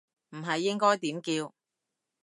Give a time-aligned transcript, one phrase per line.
[0.31, 1.53] 唔係應該點叫